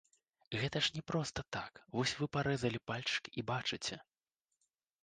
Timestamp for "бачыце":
3.55-3.95